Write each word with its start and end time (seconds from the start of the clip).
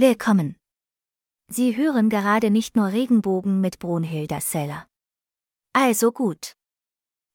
Willkommen. 0.00 0.56
Sie 1.48 1.76
hören 1.76 2.08
gerade 2.08 2.50
nicht 2.50 2.74
nur 2.74 2.86
Regenbogen 2.86 3.60
mit 3.60 3.78
Brunhilda 3.78 4.40
Seller. 4.40 4.86
Also 5.74 6.10
gut. 6.10 6.56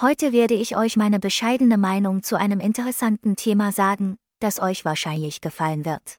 Heute 0.00 0.32
werde 0.32 0.54
ich 0.54 0.74
euch 0.74 0.96
meine 0.96 1.20
bescheidene 1.20 1.76
Meinung 1.76 2.22
zu 2.22 2.34
einem 2.36 2.60
interessanten 2.60 3.36
Thema 3.36 3.72
sagen, 3.72 4.16
das 4.38 4.58
euch 4.58 4.86
wahrscheinlich 4.86 5.42
gefallen 5.42 5.84
wird. 5.84 6.18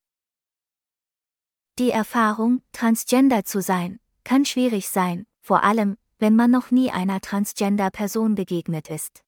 Die 1.79 1.89
Erfahrung, 1.89 2.61
transgender 2.71 3.43
zu 3.43 3.59
sein, 3.59 3.99
kann 4.23 4.45
schwierig 4.45 4.89
sein, 4.89 5.25
vor 5.41 5.63
allem, 5.63 5.97
wenn 6.19 6.35
man 6.35 6.51
noch 6.51 6.69
nie 6.69 6.91
einer 6.91 7.19
Transgender-Person 7.19 8.35
begegnet 8.35 8.91
ist. 8.91 9.23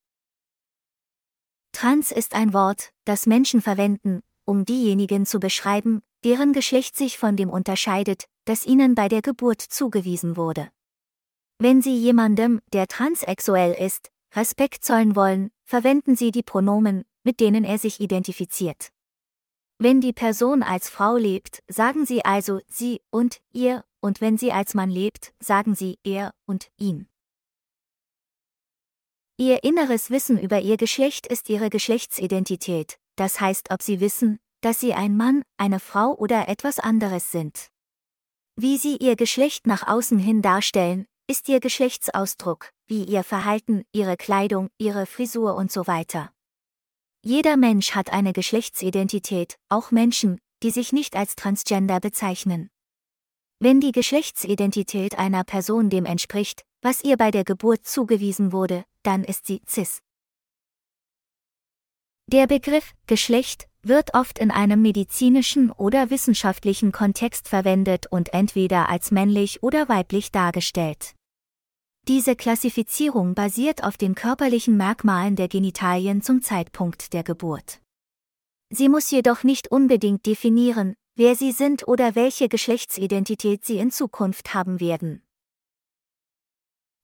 Trans 1.72 2.12
ist 2.12 2.36
ein 2.36 2.54
Wort, 2.54 2.94
das 3.06 3.26
Menschen 3.26 3.64
verwenden, 3.64 4.22
um 4.46 4.64
diejenigen 4.64 5.26
zu 5.26 5.40
beschreiben, 5.40 6.04
deren 6.24 6.54
Geschlecht 6.54 6.96
sich 6.96 7.18
von 7.18 7.36
dem 7.36 7.50
unterscheidet, 7.50 8.26
das 8.46 8.66
ihnen 8.66 8.96
bei 8.96 9.08
der 9.08 9.22
Geburt 9.22 9.62
zugewiesen 9.62 10.38
wurde. 10.38 10.70
Wenn 11.60 11.82
Sie 11.82 11.98
jemandem, 11.98 12.62
der 12.74 12.88
transsexuell 12.88 13.74
ist, 13.74 14.12
Respekt 14.34 14.84
zollen 14.86 15.16
wollen, 15.16 15.52
verwenden 15.66 16.16
Sie 16.16 16.32
die 16.32 16.44
Pronomen, 16.44 17.04
mit 17.24 17.40
denen 17.40 17.64
er 17.64 17.78
sich 17.78 18.00
identifiziert. 18.00 18.92
Wenn 19.78 20.02
die 20.02 20.14
Person 20.14 20.62
als 20.62 20.90
Frau 20.90 21.16
lebt, 21.16 21.64
sagen 21.70 22.06
Sie 22.06 22.26
also 22.26 22.60
sie 22.68 23.02
und 23.12 23.40
ihr, 23.54 23.86
und 24.02 24.20
wenn 24.20 24.38
sie 24.38 24.52
als 24.52 24.74
Mann 24.74 24.90
lebt, 24.90 25.34
sagen 25.40 25.76
Sie 25.76 25.98
er 26.04 26.34
und 26.46 26.70
ihn. 26.78 27.08
Ihr 29.38 29.64
inneres 29.64 30.10
Wissen 30.10 30.38
über 30.38 30.60
ihr 30.60 30.76
Geschlecht 30.76 31.28
ist 31.28 31.50
ihre 31.50 31.70
Geschlechtsidentität, 31.70 33.00
das 33.16 33.40
heißt, 33.40 33.72
ob 33.72 33.82
sie 33.82 34.02
wissen, 34.02 34.40
dass 34.62 34.80
sie 34.80 34.94
ein 34.94 35.16
Mann, 35.16 35.44
eine 35.58 35.80
Frau 35.80 36.14
oder 36.14 36.48
etwas 36.48 36.80
anderes 36.80 37.32
sind. 37.32 37.70
Wie 38.56 38.78
sie 38.78 38.98
ihr 38.98 39.16
Geschlecht 39.16 39.68
nach 39.68 39.88
außen 39.88 40.20
hin 40.20 40.42
darstellen, 40.42 41.06
ist 41.28 41.48
ihr 41.48 41.60
Geschlechtsausdruck, 41.60 42.72
wie 42.88 43.04
ihr 43.04 43.24
Verhalten, 43.24 43.84
ihre 43.92 44.18
Kleidung, 44.18 44.70
ihre 44.78 45.06
Frisur 45.06 45.56
und 45.56 45.72
so 45.72 45.88
weiter. 45.88 46.32
Jeder 47.24 47.56
Mensch 47.56 47.96
hat 47.96 48.12
eine 48.12 48.34
Geschlechtsidentität, 48.34 49.58
auch 49.70 49.92
Menschen, 49.92 50.40
die 50.64 50.72
sich 50.72 50.92
nicht 50.92 51.16
als 51.16 51.36
Transgender 51.36 52.00
bezeichnen. 52.00 52.70
Wenn 53.60 53.80
die 53.80 53.92
Geschlechtsidentität 53.92 55.20
einer 55.20 55.44
Person 55.44 55.90
dem 55.90 56.06
entspricht, 56.06 56.64
was 56.82 57.04
ihr 57.04 57.18
bei 57.18 57.30
der 57.30 57.44
Geburt 57.44 57.86
zugewiesen 57.86 58.52
wurde, 58.52 58.86
dann 59.04 59.24
ist 59.24 59.46
sie 59.46 59.62
cis. 59.68 60.02
Der 62.28 62.48
Begriff 62.48 62.94
Geschlecht 63.06 63.69
wird 63.82 64.14
oft 64.14 64.40
in 64.40 64.52
einem 64.52 64.82
medizinischen 64.82 65.72
oder 65.72 66.10
wissenschaftlichen 66.10 66.92
Kontext 66.92 67.48
verwendet 67.48 68.08
und 68.08 68.34
entweder 68.34 68.90
als 68.90 69.12
männlich 69.12 69.64
oder 69.64 69.88
weiblich 69.88 70.32
dargestellt. 70.32 71.16
Diese 72.08 72.36
Klassifizierung 72.36 73.36
basiert 73.36 73.84
auf 73.84 73.96
den 73.96 74.16
körperlichen 74.16 74.76
Merkmalen 74.76 75.36
der 75.36 75.48
Genitalien 75.48 76.22
zum 76.22 76.42
Zeitpunkt 76.42 77.14
der 77.14 77.24
Geburt. 77.24 77.80
Sie 78.72 78.90
muss 78.90 79.10
jedoch 79.12 79.44
nicht 79.44 79.72
unbedingt 79.72 80.26
definieren, 80.26 80.96
wer 81.16 81.36
sie 81.36 81.52
sind 81.52 81.88
oder 81.88 82.16
welche 82.16 82.50
Geschlechtsidentität 82.50 83.66
sie 83.66 83.78
in 83.78 83.92
Zukunft 83.92 84.54
haben 84.54 84.80
werden. 84.80 85.24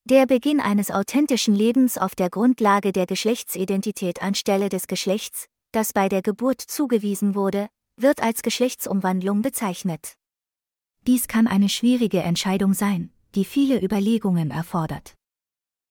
Der 0.06 0.28
Beginn 0.28 0.60
eines 0.60 0.92
authentischen 0.92 1.56
Lebens 1.56 1.98
auf 1.98 2.14
der 2.14 2.30
Grundlage 2.30 2.92
der 2.92 3.08
Geschlechtsidentität 3.08 4.22
anstelle 4.22 4.70
des 4.70 4.86
Geschlechts, 4.86 5.48
das 5.76 5.94
bei 5.94 6.10
der 6.10 6.22
Geburt 6.22 6.62
zugewiesen 6.62 7.36
wurde, 7.36 7.68
wird 7.98 8.22
als 8.22 8.42
Geschlechtsumwandlung 8.42 9.42
bezeichnet. 9.42 10.16
Dies 11.08 11.28
kann 11.28 11.48
eine 11.48 11.70
schwierige 11.70 12.22
Entscheidung 12.22 12.74
sein, 12.74 13.12
die 13.36 13.46
viele 13.46 13.82
Überlegungen 13.84 14.52
erfordert. 14.52 15.14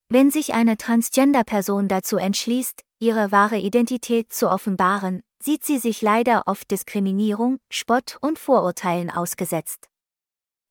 Wenn 0.09 0.31
sich 0.31 0.55
eine 0.55 0.77
Transgender-Person 0.77 1.89
dazu 1.89 2.17
entschließt, 2.17 2.83
ihre 2.99 3.33
wahre 3.33 3.59
Identität 3.59 4.33
zu 4.33 4.51
offenbaren, 4.51 5.23
sieht 5.43 5.65
sie 5.65 5.79
sich 5.79 6.03
leider 6.03 6.45
oft 6.47 6.71
Diskriminierung, 6.71 7.59
Spott 7.71 8.19
und 8.21 8.39
Vorurteilen 8.39 9.11
ausgesetzt. 9.11 9.89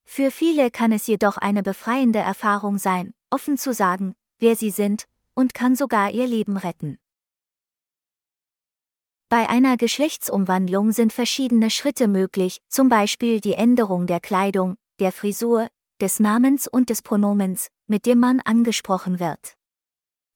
Für 0.06 0.31
viele 0.31 0.72
kann 0.72 0.91
es 0.91 1.07
jedoch 1.07 1.38
eine 1.38 1.63
befreiende 1.63 2.19
Erfahrung 2.19 2.78
sein, 2.78 3.13
offen 3.29 3.57
zu 3.57 3.73
sagen, 3.73 4.16
wer 4.40 4.56
sie 4.56 4.72
sind, 4.72 5.06
und 5.35 5.53
kann 5.53 5.75
sogar 5.75 6.12
ihr 6.12 6.28
Leben 6.28 6.57
retten. 6.57 6.97
Bei 9.33 9.49
einer 9.49 9.77
Geschlechtsumwandlung 9.77 10.91
sind 10.91 11.11
verschiedene 11.11 11.71
Schritte 11.71 12.07
möglich, 12.07 12.59
zum 12.69 12.88
Beispiel 12.88 13.41
die 13.41 13.55
Änderung 13.55 14.05
der 14.05 14.19
Kleidung, 14.19 14.75
der 14.99 15.11
Frisur, 15.11 15.69
des 15.99 16.19
Namens 16.19 16.67
und 16.67 16.91
des 16.91 17.01
Pronomens, 17.01 17.69
mit 17.88 18.05
dem 18.05 18.19
man 18.19 18.41
angesprochen 18.41 19.19
wird. 19.19 19.55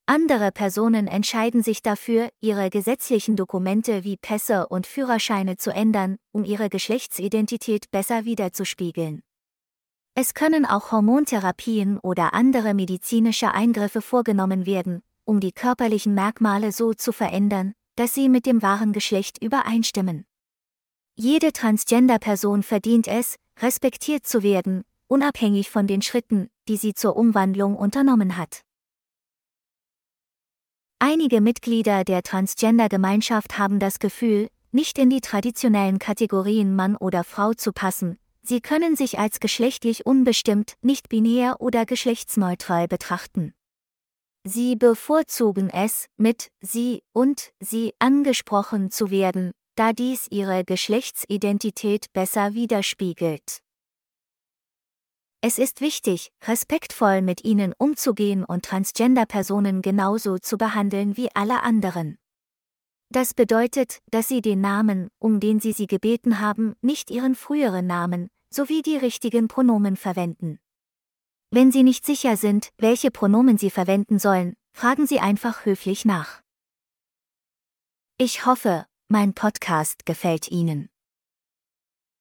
Andere 0.07 0.51
Personen 0.51 1.05
entscheiden 1.05 1.61
sich 1.61 1.83
dafür, 1.83 2.29
ihre 2.39 2.71
gesetzlichen 2.71 3.35
Dokumente 3.35 4.03
wie 4.03 4.17
Pässe 4.17 4.67
und 4.67 4.87
Führerscheine 4.87 5.57
zu 5.57 5.69
ändern, 5.69 6.17
um 6.31 6.43
ihre 6.43 6.67
Geschlechtsidentität 6.67 7.91
besser 7.91 8.25
wiederzuspiegeln. 8.25 9.21
Es 10.15 10.33
können 10.33 10.65
auch 10.65 10.91
Hormontherapien 10.91 11.99
oder 11.99 12.33
andere 12.33 12.73
medizinische 12.73 13.51
Eingriffe 13.51 14.01
vorgenommen 14.01 14.65
werden, 14.65 15.03
um 15.23 15.39
die 15.39 15.51
körperlichen 15.51 16.15
Merkmale 16.15 16.71
so 16.71 16.95
zu 16.95 17.11
verändern, 17.11 17.75
dass 17.97 18.13
sie 18.13 18.29
mit 18.29 18.45
dem 18.45 18.61
wahren 18.61 18.93
Geschlecht 18.93 19.43
übereinstimmen. 19.43 20.25
Jede 21.15 21.51
Transgender-Person 21.51 22.63
verdient 22.63 23.07
es, 23.07 23.35
respektiert 23.59 24.25
zu 24.25 24.43
werden, 24.43 24.83
unabhängig 25.07 25.69
von 25.69 25.87
den 25.87 26.01
Schritten, 26.01 26.49
die 26.69 26.77
sie 26.77 26.93
zur 26.93 27.17
Umwandlung 27.17 27.75
unternommen 27.75 28.37
hat. 28.37 28.61
Einige 30.99 31.41
Mitglieder 31.41 32.03
der 32.03 32.23
Transgender-Gemeinschaft 32.23 33.57
haben 33.57 33.79
das 33.79 33.99
Gefühl, 33.99 34.47
nicht 34.71 34.97
in 34.97 35.09
die 35.09 35.21
traditionellen 35.21 35.99
Kategorien 35.99 36.75
Mann 36.75 36.95
oder 36.95 37.23
Frau 37.23 37.53
zu 37.53 37.73
passen, 37.73 38.17
Sie 38.49 38.61
können 38.61 38.95
sich 38.95 39.19
als 39.19 39.41
geschlechtlich 39.41 40.05
unbestimmt, 40.05 40.75
nicht 40.81 41.09
binär 41.09 41.57
oder 41.59 41.85
geschlechtsneutral 41.85 42.87
betrachten. 42.87 43.53
Sie 44.49 44.77
bevorzugen 44.77 45.69
es, 45.69 46.07
mit 46.15 46.51
sie 46.61 47.03
und 47.11 47.51
sie 47.59 47.93
angesprochen 47.99 48.91
zu 48.91 49.11
werden, 49.11 49.51
da 49.75 49.91
dies 49.91 50.27
ihre 50.31 50.63
Geschlechtsidentität 50.63 52.13
besser 52.13 52.53
widerspiegelt. 52.53 53.59
Es 55.41 55.57
ist 55.57 55.81
wichtig, 55.81 56.31
respektvoll 56.45 57.21
mit 57.21 57.43
ihnen 57.43 57.73
umzugehen 57.77 58.45
und 58.45 58.63
Transgender-Personen 58.63 59.81
genauso 59.81 60.37
zu 60.37 60.57
behandeln 60.57 61.17
wie 61.17 61.27
alle 61.35 61.61
anderen. 61.61 62.17
Das 63.09 63.33
bedeutet, 63.33 63.99
dass 64.11 64.29
sie 64.29 64.41
den 64.41 64.61
Namen, 64.61 65.09
um 65.19 65.41
den 65.41 65.59
sie 65.59 65.73
sie 65.73 65.87
gebeten 65.87 66.39
haben, 66.39 66.73
nicht 66.81 67.11
ihren 67.11 67.35
früheren 67.35 67.85
Namen, 67.85 68.29
sowie 68.49 68.81
die 68.81 68.95
richtigen 68.95 69.49
Pronomen 69.49 69.97
verwenden. 69.97 70.59
Wenn 71.49 71.71
Sie 71.71 71.83
nicht 71.83 72.05
sicher 72.05 72.35
sind, 72.35 72.69
welche 72.77 73.09
Pronomen 73.09 73.57
Sie 73.57 73.69
verwenden 73.69 74.19
sollen, 74.19 74.53
fragen 74.73 75.07
Sie 75.07 75.19
einfach 75.19 75.65
höflich 75.65 76.03
nach. 76.03 76.41
Ich 78.17 78.45
hoffe, 78.45 78.85
mein 79.07 79.33
Podcast 79.33 80.05
gefällt 80.05 80.51
Ihnen. 80.51 80.89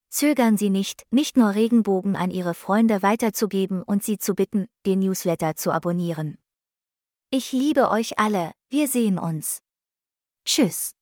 Zögern 0.09 0.57
Sie 0.57 0.69
nicht, 0.69 1.03
nicht 1.11 1.35
nur 1.35 1.53
Regenbogen 1.55 2.15
an 2.15 2.31
Ihre 2.31 2.53
Freunde 2.53 3.01
weiterzugeben 3.01 3.83
und 3.83 4.03
sie 4.03 4.17
zu 4.17 4.33
bitten, 4.33 4.67
den 4.85 4.99
Newsletter 4.99 5.55
zu 5.55 5.71
abonnieren. 5.71 6.37
Ich 7.29 7.51
liebe 7.51 7.91
euch 7.91 8.17
alle, 8.17 8.53
wir 8.69 8.87
sehen 8.87 9.19
uns. 9.19 9.61
Tschüss. 10.45 10.96